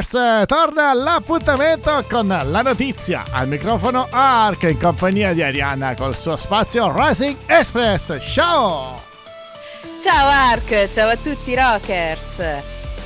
[0.00, 0.46] Rockers!
[0.46, 3.24] Torna l'appuntamento con la notizia.
[3.30, 8.18] Al microfono Ark in compagnia di Arianna col suo spazio Rising Express.
[8.20, 9.02] Ciao!
[10.02, 12.40] Ciao Ark, ciao a tutti Rockers.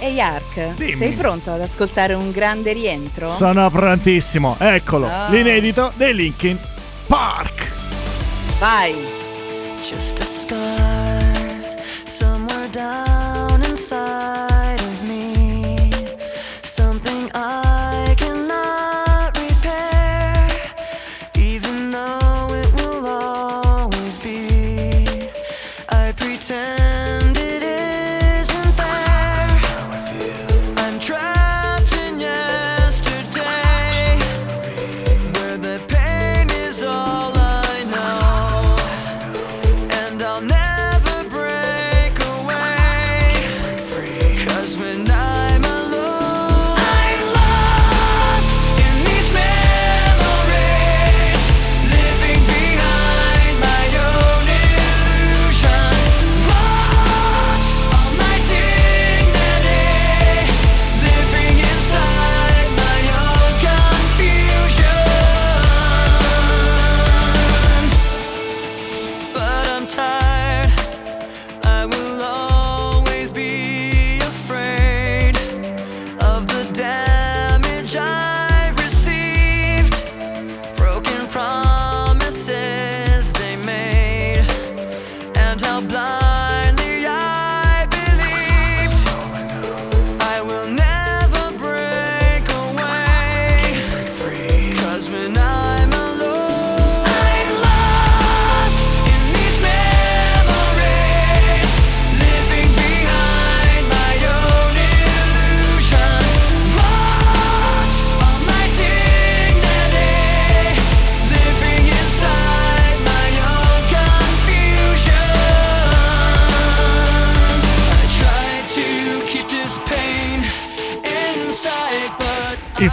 [0.01, 0.95] Ehi Ark, Dimmi.
[0.97, 3.29] sei pronto ad ascoltare un grande rientro?
[3.29, 4.57] Sono prontissimo.
[4.59, 5.29] Eccolo, Oh.
[5.31, 6.59] l'inedito dei Linkin
[7.07, 7.69] Park.
[8.59, 8.95] Vai!
[9.81, 14.60] Just a scar somewhere down inside
[26.51, 26.80] pretend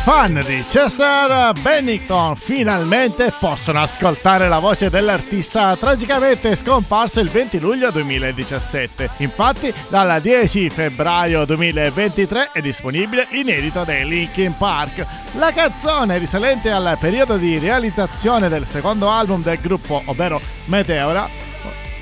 [0.07, 7.91] fan di Cesar Bennington finalmente possono ascoltare la voce dell'artista tragicamente scomparso il 20 luglio
[7.91, 9.09] 2017.
[9.17, 15.05] Infatti, dal 10 febbraio 2023 è disponibile l'inedito dei Linkin Park.
[15.33, 21.46] La canzone, risalente al periodo di realizzazione del secondo album del gruppo, ovvero Meteora,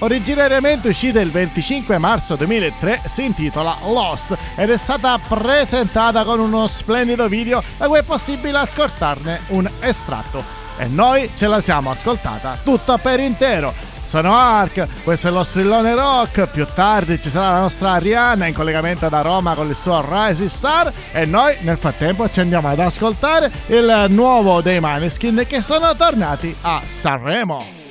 [0.05, 6.67] Originariamente uscita il 25 marzo 2003, si intitola Lost ed è stata presentata con uno
[6.67, 10.43] splendido video da cui è possibile ascoltarne un estratto.
[10.77, 13.73] E noi ce la siamo ascoltata tutta per intero.
[14.05, 16.49] Sono Ark, questo è lo strillone rock.
[16.49, 20.49] Più tardi ci sarà la nostra Arianna in collegamento da Roma con il suo Rising
[20.49, 20.93] Star.
[21.13, 26.55] E noi nel frattempo ci andiamo ad ascoltare il nuovo dei Maneskin che sono tornati
[26.61, 27.84] a Sanremo.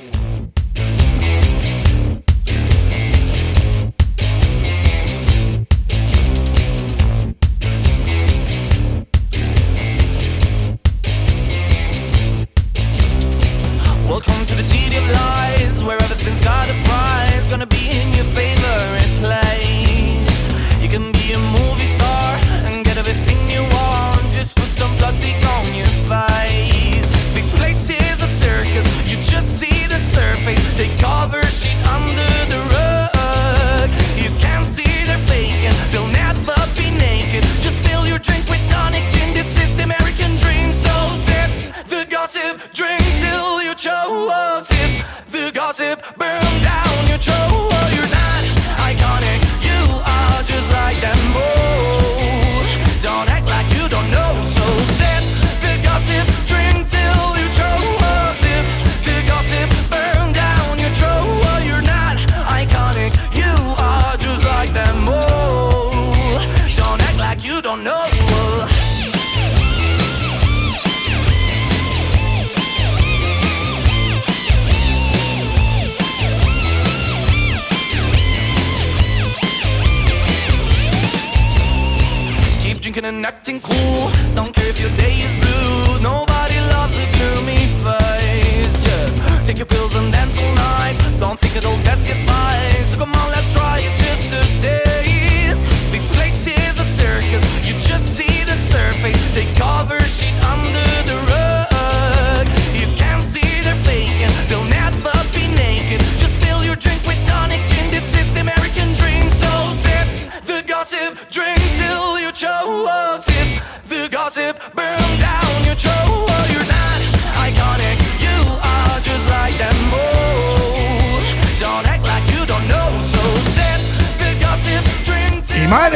[83.25, 84.11] Acting cool.
[84.35, 84.84] Don't care if your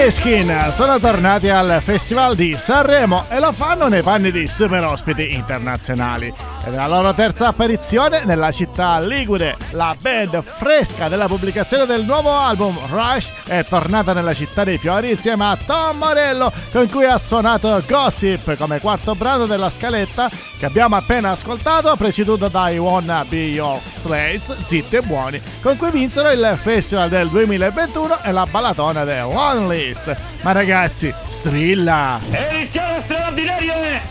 [0.10, 5.36] Maneskin sono tornati al Festival di Sanremo e lo fanno nei panni di super ospiti
[5.36, 6.49] internazionali.
[6.66, 9.58] Ed è la loro terza apparizione nella città ligure.
[9.72, 15.12] La band fresca della pubblicazione del nuovo album Rush è tornata nella città dei fiori
[15.12, 20.30] insieme a Tom Morello con cui ha suonato Gossip come quarto brano della scaletta
[20.60, 25.92] che abbiamo appena ascoltato preceduto dai Wanna Be Your Slates, zitti e buoni, con cui
[25.92, 30.16] vinsero il festival del 2021 e la ballatona del One List.
[30.42, 32.20] Ma ragazzi, strilla!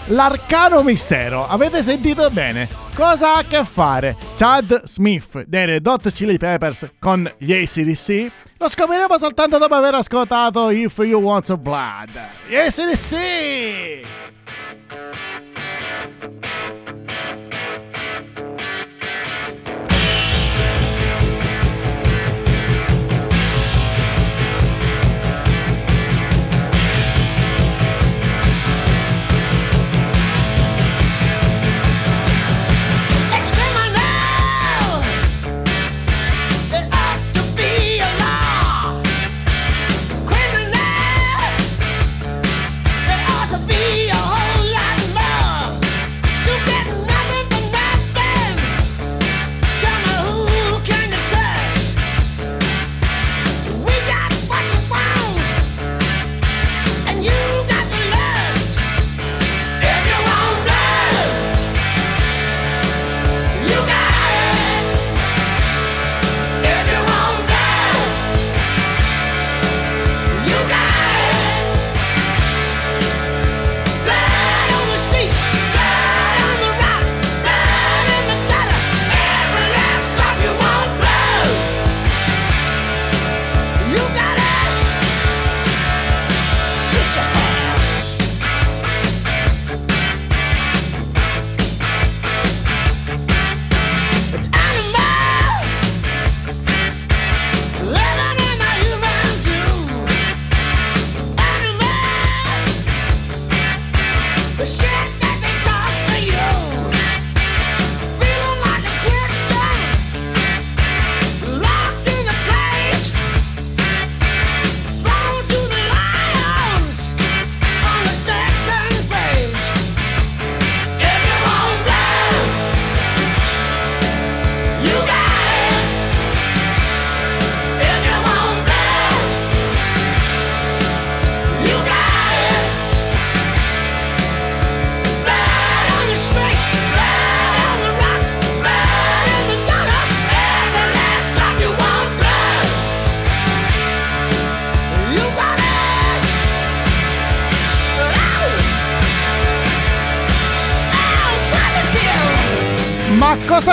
[0.07, 2.38] L'arcano mistero, avete sentito bene?
[2.95, 8.31] Cosa ha a che fare Chad Smith dei Red Hot Chili Peppers con gli ACDC?
[8.59, 12.11] Lo scopriremo soltanto dopo aver ascoltato If You Want Blood.
[12.47, 14.07] Gli ACDC!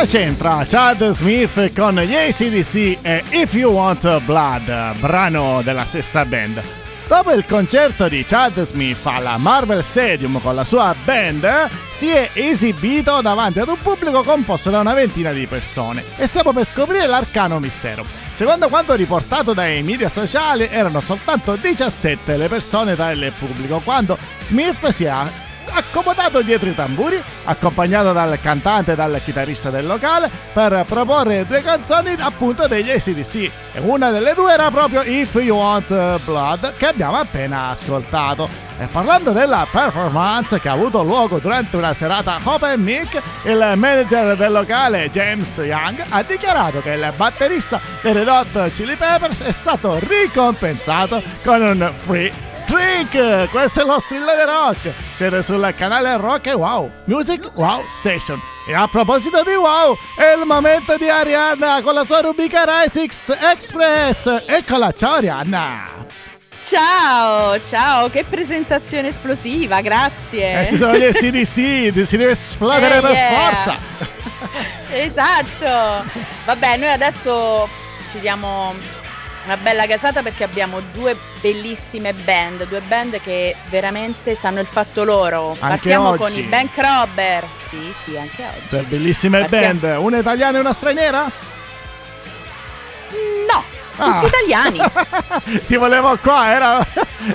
[0.08, 6.62] C'entra Chad Smith con gli ACDC e If You Want Blood, brano della stessa band?
[7.08, 12.30] Dopo il concerto di Chad Smith alla Marvel Stadium con la sua band, si è
[12.34, 17.08] esibito davanti ad un pubblico composto da una ventina di persone e stiamo per scoprire
[17.08, 18.06] l'arcano mistero.
[18.34, 24.18] Secondo quanto riportato dai media sociali, erano soltanto 17 le persone tra il pubblico quando
[24.42, 25.08] Smith si è
[25.70, 31.62] accomodato dietro i tamburi, accompagnato dal cantante e dal chitarrista del locale, per proporre due
[31.62, 33.36] canzoni appunto degli ACDC.
[33.74, 38.64] E una delle due era proprio If You Want Blood, che abbiamo appena ascoltato.
[38.78, 44.36] E parlando della performance che ha avuto luogo durante una serata Open Mic, il manager
[44.36, 49.54] del locale James Young ha dichiarato che il batterista dei Red Hot Chili Peppers è
[49.54, 52.32] stato ricompensato con un free
[52.66, 53.50] Drink!
[53.50, 54.92] Questo è lo stile di rock!
[55.16, 58.42] Siete sul canale Rock e Wow Music Wow Station.
[58.68, 63.04] E a proposito di Wow, è il momento di Arianna con la sua rubrica Rise
[63.04, 64.44] Express.
[64.48, 65.94] Eccola, ciao Arianna!
[66.62, 70.62] Ciao, ciao, che presentazione esplosiva, grazie.
[70.62, 73.30] Eh, ci sono gli SDC, si deve esplodere Eh, per yeah.
[73.52, 73.78] forza!
[74.96, 76.06] Esatto.
[76.46, 77.68] Vabbè, noi adesso
[78.12, 78.74] ci diamo
[79.46, 85.04] una bella gasata perché abbiamo due bellissime band, due band che veramente sanno il fatto
[85.04, 85.52] loro.
[85.52, 86.18] Anche Partiamo oggi.
[86.18, 87.48] con i Bank Robber.
[87.58, 88.68] Sì, sì, anche oggi.
[88.70, 91.32] Per bellissime Partiamo- band, una italiana e una straniera?
[93.48, 93.64] No,
[93.98, 94.20] Ah.
[94.20, 94.80] tutti italiani.
[95.68, 96.86] Ti volevo qua, era,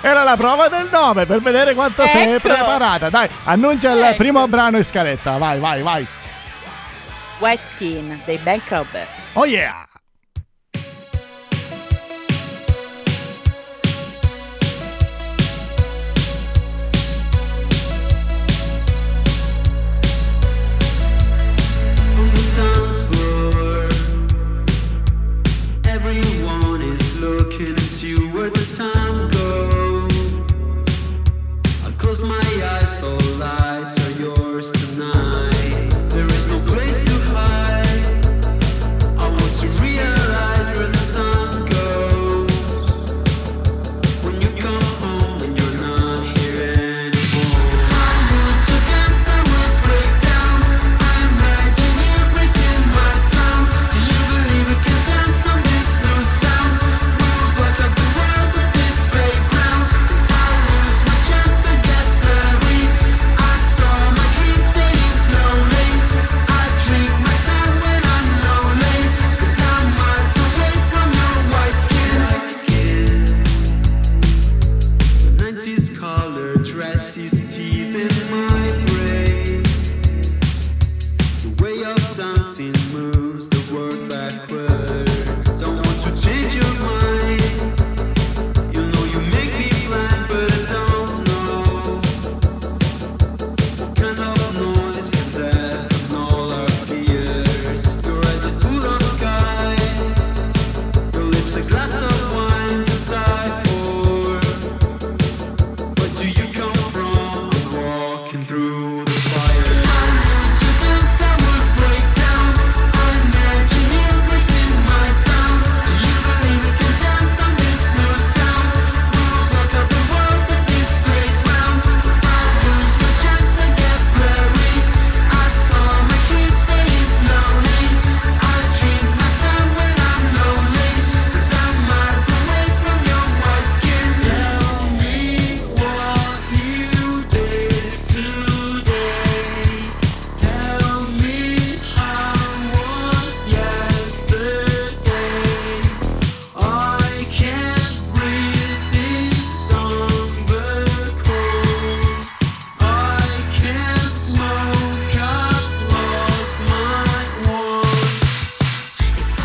[0.02, 2.48] era la prova del nome per vedere quanto sei Ecco.
[2.48, 3.08] preparata.
[3.08, 4.16] Dai, annuncia il Ecco.
[4.16, 5.38] primo brano in scaletta.
[5.38, 6.06] Vai, vai, vai.
[7.38, 9.06] White Skin dei Bank Robber.
[9.34, 9.86] Oh yeah!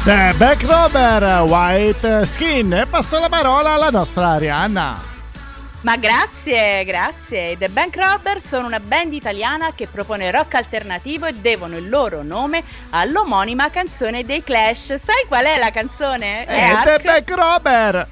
[0.06, 2.72] The Back Robber, White Skin.
[2.74, 5.02] E passo la parola alla nostra Arianna.
[5.82, 7.58] Ma grazie, grazie.
[7.58, 12.22] The Bank Robber sono una band italiana che propone rock alternativo e devono il loro
[12.22, 14.94] nome all'omonima canzone dei Clash.
[14.96, 16.46] Sai qual è la canzone?
[16.46, 17.00] È Eh, The.
[17.04, 18.08] Back Robber.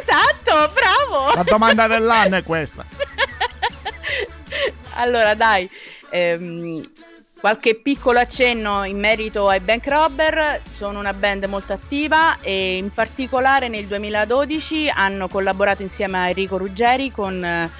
[0.00, 1.34] Esatto, bravo.
[1.34, 2.84] La domanda dell'anno è questa.
[4.96, 5.68] allora, dai,
[6.10, 6.80] ehm,
[7.46, 10.60] qualche piccolo accenno in merito ai Bank Robber.
[10.64, 16.56] Sono una band molto attiva e in particolare nel 2012 hanno collaborato insieme a Enrico
[16.56, 17.70] Ruggeri con eh,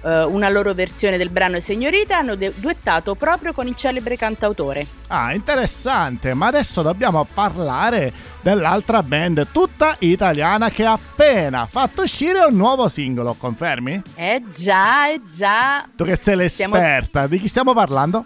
[0.00, 4.86] una loro versione del brano Signorita hanno de- duettato proprio con il celebre cantautore.
[5.08, 12.44] Ah, interessante, ma adesso dobbiamo parlare dell'altra band tutta italiana che ha appena fatto uscire
[12.44, 14.00] un nuovo singolo, confermi?
[14.14, 18.24] Eh già, eh già, Tu che sei Stiamo- l'esperta, di chi stiamo parlando?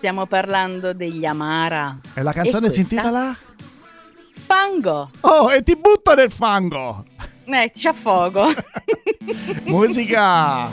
[0.00, 1.98] Stiamo parlando degli Amara.
[2.14, 2.94] E la canzone si questa?
[2.94, 3.36] intitola?
[4.46, 5.10] Fango.
[5.20, 7.04] Oh, e ti butto nel fango!
[7.44, 8.46] Eh, ti affogo.
[9.66, 10.70] Musica!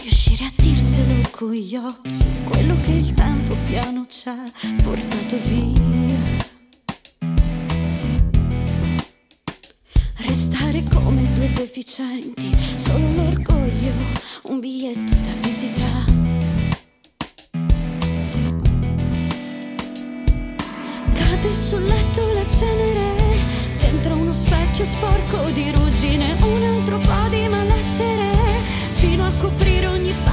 [0.00, 4.44] Riuscire a dirselo con gli occhi, quello che il tempo piano ci ha
[4.84, 6.18] portato via.
[10.18, 13.92] Restare come due deficienti, solo l'orgoglio,
[14.50, 15.82] un biglietto da visita.
[21.12, 23.14] Cade sul letto la cenere,
[23.78, 28.32] dentro uno specchio sporco di ruggine, un altro po' di malessere,
[28.90, 30.29] fino a coprire ogni parte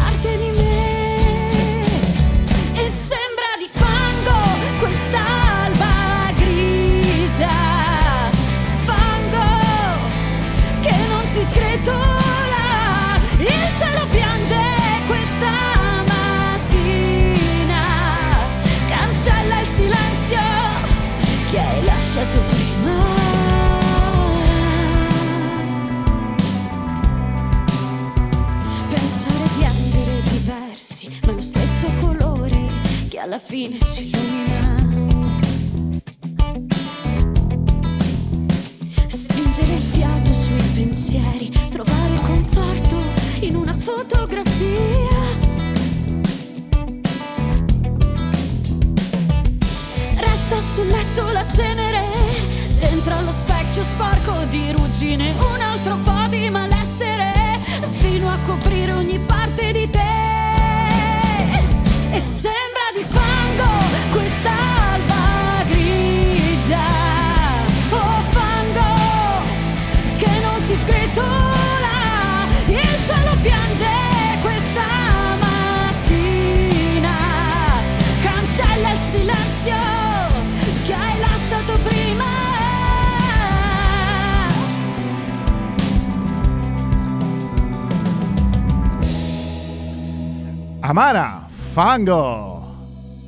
[90.98, 92.74] Amara, fango!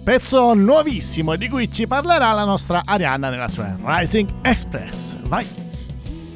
[0.03, 5.15] Pezzo nuovissimo di cui ci parlerà la nostra Arianna nella sua Rising Express.
[5.27, 5.45] Vai!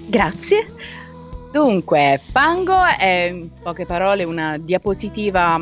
[0.05, 0.67] Grazie.
[1.51, 5.59] Dunque, Fango è in poche parole una diapositiva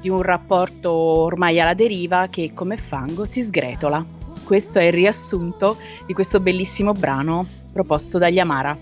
[0.00, 4.02] di un rapporto ormai alla deriva che come fango si sgretola.
[4.42, 8.74] Questo è il riassunto di questo bellissimo brano proposto dagli Amara.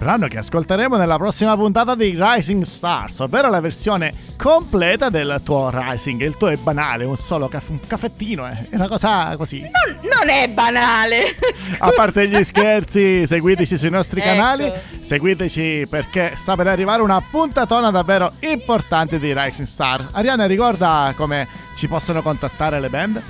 [0.00, 5.68] Brano che ascolteremo nella prossima puntata di Rising Stars, ovvero la versione completa del tuo
[5.70, 6.22] Rising.
[6.22, 8.70] Il tuo è banale, un solo caff- un caffettino, eh.
[8.70, 9.60] è una cosa così.
[9.60, 11.36] Non, non è banale!
[11.80, 14.30] A parte gli scherzi, seguiteci sui nostri Ecco.
[14.30, 20.08] canali, seguiteci perché sta per arrivare una puntatona davvero importante di Rising Star.
[20.12, 23.22] Ariana, ricorda come ci possono contattare le band?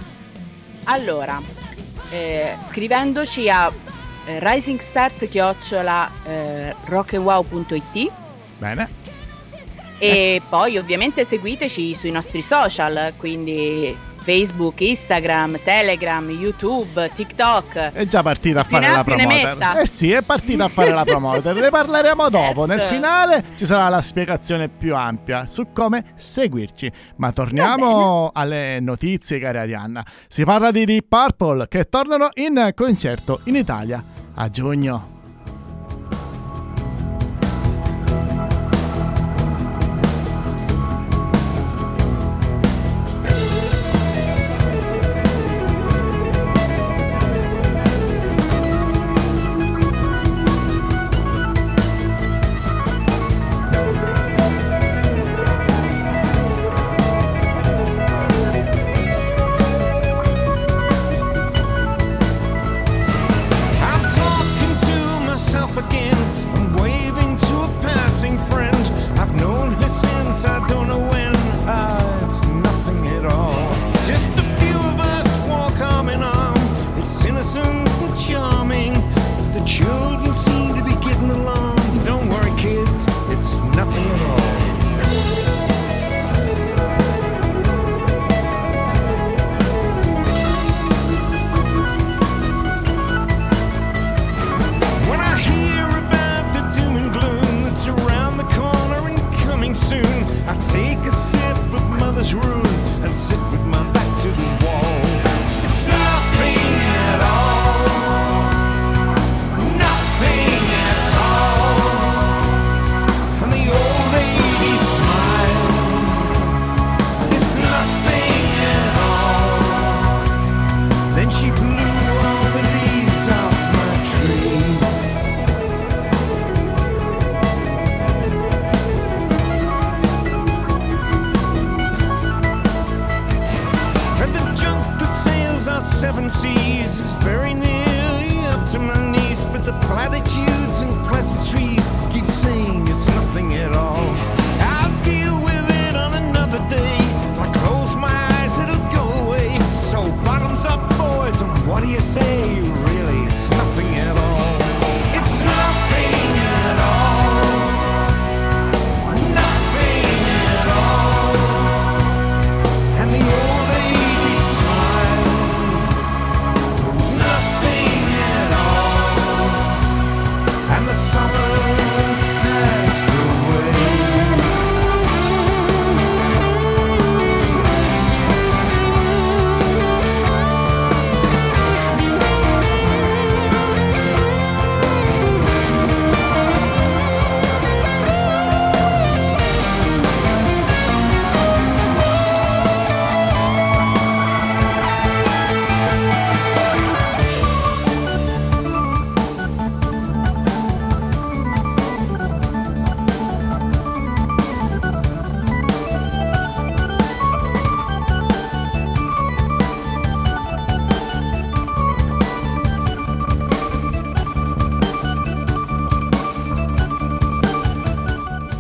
[0.84, 1.42] Allora,
[2.10, 3.72] eh, scrivendoci a
[4.26, 6.74] eh, risingstars chiocciola eh,
[8.58, 8.88] Bene.
[9.98, 17.74] e poi ovviamente seguiteci sui nostri social, quindi Facebook, Instagram, Telegram, YouTube, TikTok.
[17.92, 19.78] È già partita a fare la promoter.
[19.78, 21.54] Eh sì, è partita a fare la promoter.
[21.54, 22.66] Ne parleremo dopo.
[22.66, 22.94] Nel Certo.
[22.94, 26.90] finale ci sarà la spiegazione più ampia su come seguirci.
[27.16, 30.04] Ma torniamo alle notizie, cara Arianna.
[30.28, 34.02] Si parla di Deep Purple che tornano in concerto in Italia
[34.34, 35.18] a giugno.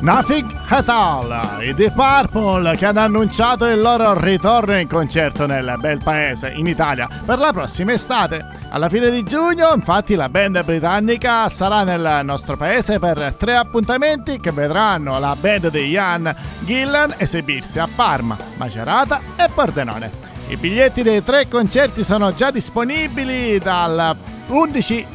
[0.02, 5.74] Nothing at all, i The Purple che hanno annunciato il loro ritorno in concerto nel
[5.78, 8.42] bel paese, in Italia, per la prossima estate.
[8.70, 14.40] Alla fine di giugno, infatti, la band britannica sarà nel nostro paese per tre appuntamenti
[14.40, 20.10] che vedranno la band di Ian Gillan esibirsi a Parma, Macerata e Pordenone.
[20.48, 25.06] I biglietti dei tre concerti sono già disponibili dal 11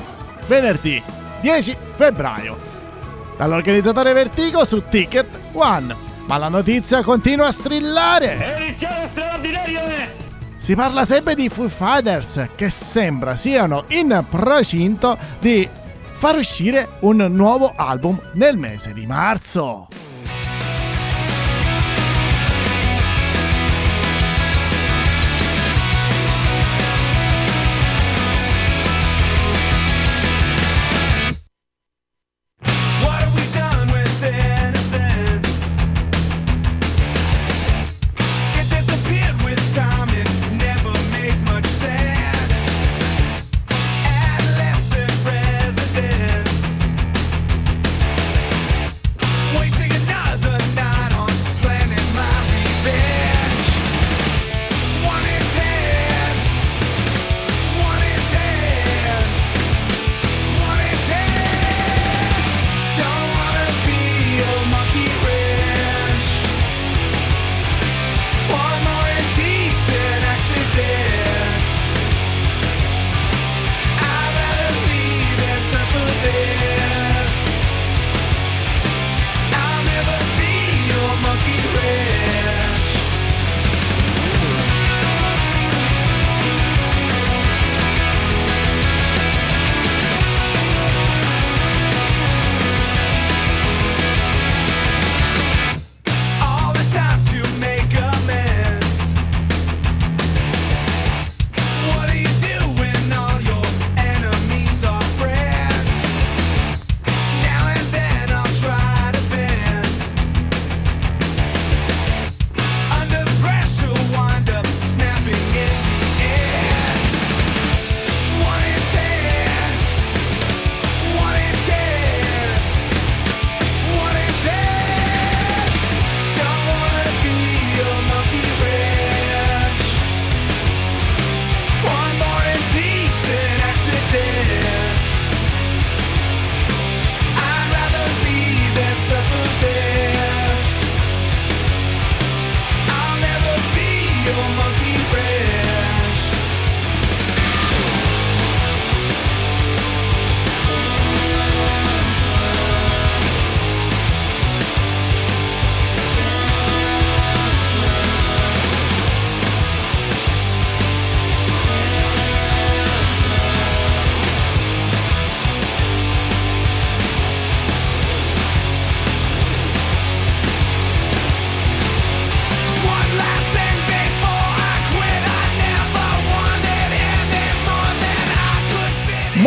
[0.46, 1.02] venerdì
[1.42, 2.75] 10 febbraio
[3.38, 5.96] dall'organizzatore Vertigo su Ticket One.
[6.26, 8.76] Ma la notizia continua a strillare.
[10.58, 15.70] Si parla sempre di Foo Fighters che sembra siano in procinto di
[16.18, 19.88] far uscire un nuovo album nel mese di marzo.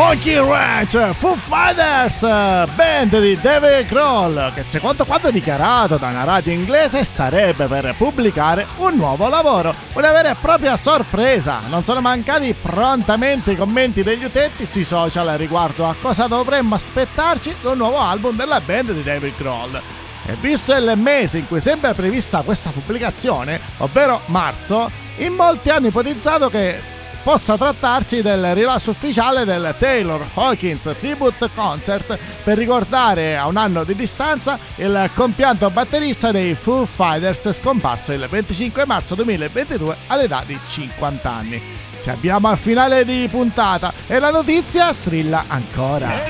[0.08, 6.50] Monkey Ranch, Foo Fighters, band di David Grohl, che secondo quanto dichiarato da una radio
[6.50, 11.60] inglese sarebbe per pubblicare un nuovo lavoro, una vera e propria sorpresa.
[11.68, 17.56] Non sono mancati prontamente i commenti degli utenti sui social riguardo a cosa dovremmo aspettarci
[17.60, 19.78] da un nuovo album della band di David Grohl.
[20.24, 25.88] E visto il mese in cui sembra prevista questa pubblicazione, ovvero marzo, in molti hanno
[25.88, 26.96] ipotizzato che
[27.28, 33.84] possa trattarsi del rilascio ufficiale del Taylor Hawkins Tribute Concert per ricordare a un anno
[33.84, 40.58] di distanza il compianto batterista dei Foo Fighters scomparso il 25 marzo 2022 all'età di
[40.66, 41.87] 50 anni.
[42.00, 46.24] Ci abbiamo al finale di puntata e la notizia strilla ancora.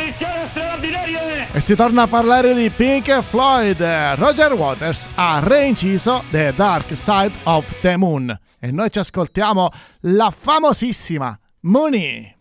[1.52, 3.81] E si torna a parlare di Pink Floyd.
[4.16, 8.37] Roger Waters ha reinciso The Dark Side of the Moon.
[8.59, 9.68] E noi ci ascoltiamo
[10.00, 12.35] la famosissima Money.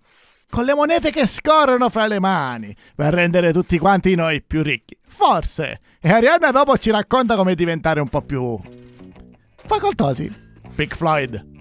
[0.49, 2.75] Con le monete che scorrono fra le mani.
[2.95, 4.97] Per rendere tutti quanti noi più ricchi.
[5.05, 5.79] Forse.
[5.99, 8.57] E Arianna dopo ci racconta come diventare un po' più...
[9.65, 10.31] facoltosi.
[10.75, 11.56] Pink Floyd.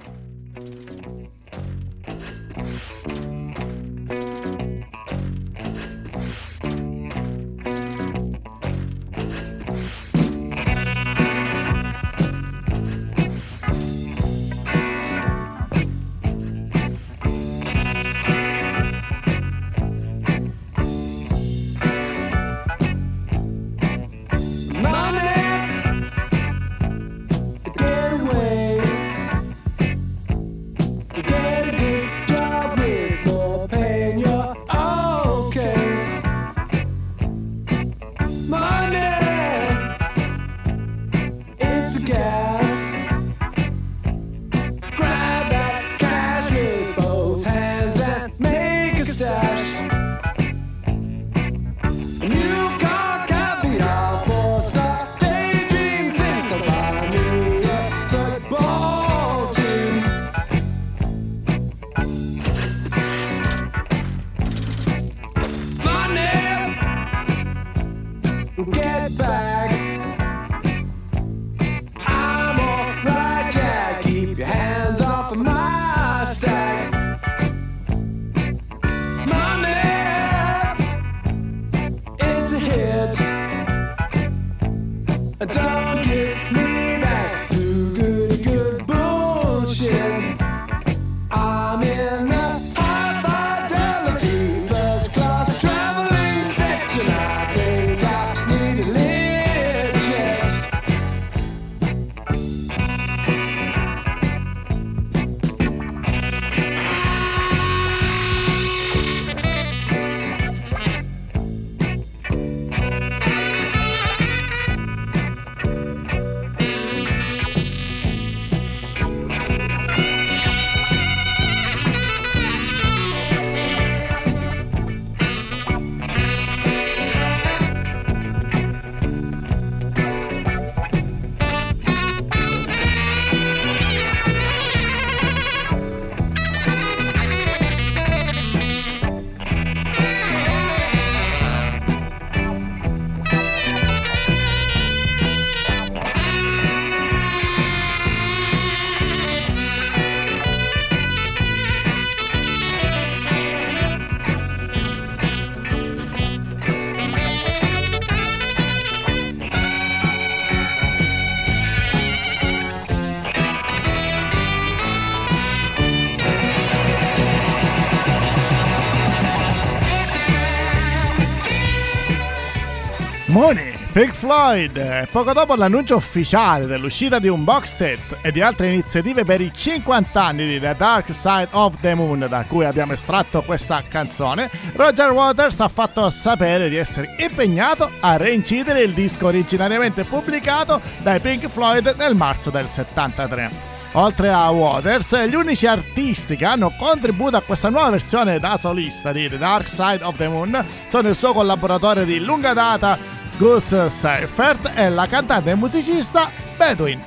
[174.27, 175.07] Floyd.
[175.13, 179.53] Poco dopo l'annuncio ufficiale dell'uscita di un box set e di altre iniziative per i
[179.55, 184.51] 50 anni di The Dark Side of the Moon, da cui abbiamo estratto questa canzone,
[184.75, 191.21] Roger Waters ha fatto sapere di essere impegnato a reincidere il disco originariamente pubblicato dai
[191.21, 193.75] Pink Floyd nel marzo del 73.
[193.93, 199.11] Oltre a Waters, gli unici artisti che hanno contribuito a questa nuova versione da solista
[199.11, 202.99] di The Dark Side of the Moon sono il suo collaboratore di lunga data
[203.39, 207.03] Gus Seifert e la cantante e musicista Bedouin.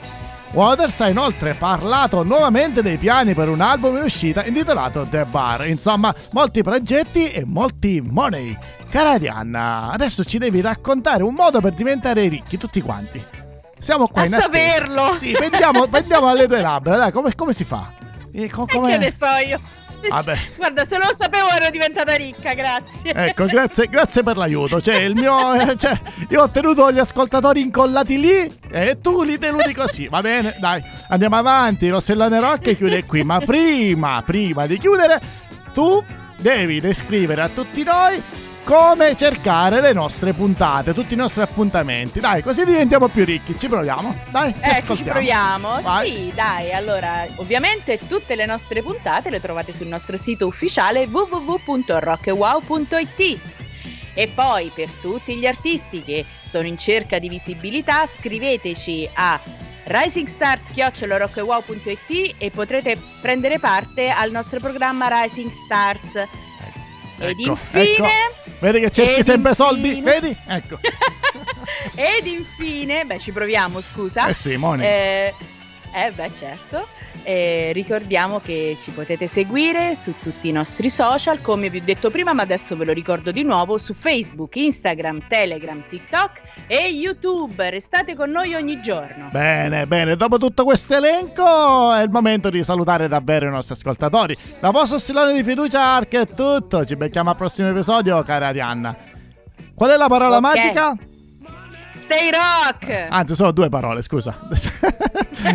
[0.52, 5.68] Waters ha inoltre parlato nuovamente dei piani per un album in uscita intitolato The Bar.
[5.68, 8.56] Insomma, molti progetti e molti money.
[8.90, 13.24] Cara Arianna, adesso ci devi raccontare un modo per diventare ricchi tutti quanti.
[13.80, 15.16] Siamo qua A in saperlo.
[15.16, 17.92] Sì, pendiamo, pendiamo alle tue labbra, dai, come, come si fa?
[18.32, 19.60] E co- che ne so io?
[20.08, 20.38] Vabbè.
[20.56, 23.14] Guarda, se non lo sapevo ero diventata ricca, grazie.
[23.14, 24.80] Ecco, grazie, grazie per l'aiuto.
[24.82, 25.54] Cioè, il mio.
[25.56, 30.08] eh, Cioè, io ho tenuto gli ascoltatori incollati lì e tu li tenuti così.
[30.08, 31.90] Va bene, dai, andiamo avanti.
[31.90, 33.24] Rossellone Rock chiude qui.
[33.24, 35.20] Ma prima, prima di chiudere,
[35.74, 36.04] tu
[36.38, 38.22] devi descrivere a tutti noi
[38.70, 42.20] come cercare le nostre puntate, tutti i nostri appuntamenti.
[42.20, 43.58] Dai, così diventiamo più ricchi.
[43.58, 44.16] Ci proviamo.
[44.30, 45.82] Dai, Ecco, ci proviamo.
[45.82, 46.12] Vai.
[46.12, 53.40] Sì, dai, allora, ovviamente tutte le nostre puntate le trovate sul nostro sito ufficiale www.rockwow.it.
[54.14, 59.40] E poi per tutti gli artisti che sono in cerca di visibilità, scriveteci a
[59.86, 66.18] risingstars.rockwow.it e potrete prendere parte al nostro programma Rising Stars.
[67.18, 67.96] Ed Ecco, infine...
[67.96, 68.49] ecco.
[68.60, 69.88] Vedi che cerchi ed sempre soldi?
[69.98, 70.38] infine- Vedi?
[70.48, 70.80] Ecco.
[71.96, 74.28] Ed infine, beh, ci proviamo, scusa.
[74.28, 74.84] Eh sì, Moni.
[74.84, 75.34] Eh,
[75.94, 76.88] eh, beh, certo.
[77.24, 82.10] Eh, ricordiamo che ci potete seguire su tutti i nostri social, come vi ho detto
[82.10, 87.70] prima, ma adesso ve lo ricordo di nuovo, su Facebook, Instagram, Telegram, TikTok e YouTube.
[87.70, 89.30] Restate con noi ogni giorno.
[89.32, 94.36] Bene, bene, dopo tutto questo elenco è il momento di salutare davvero i nostri ascoltatori.
[94.60, 98.96] Da vostro stilone di fiducia Ark è tutto, ci becchiamo al prossimo episodio, cara Arianna.
[99.76, 100.42] Qual è la parola Ok.
[100.42, 100.96] magica?
[102.10, 103.08] Stay rock!
[103.08, 104.36] Anzi, sono due parole, scusa.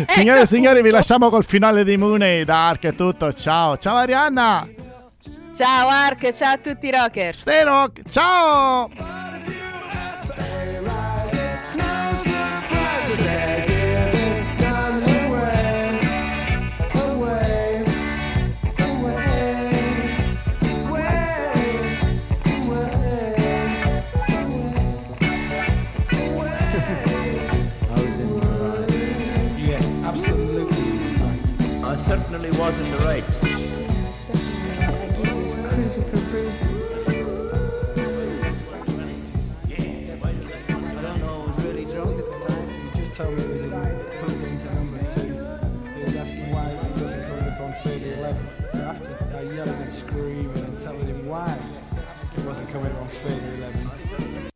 [0.07, 3.33] Signore e signori, vi lasciamo col finale di Mooney da Ark è tutto.
[3.33, 4.65] Ciao, ciao Arianna.
[5.53, 7.39] Ciao Ark, ciao a tutti i rockers!
[7.41, 9.14] Stay rock, ciao.
[32.15, 32.84] Certainly was